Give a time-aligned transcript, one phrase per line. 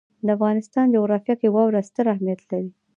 [0.25, 2.69] د افغانستان جغرافیه کې واوره ستر اهمیت لري.